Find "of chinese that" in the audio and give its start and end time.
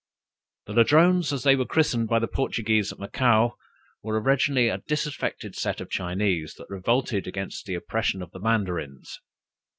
5.79-6.65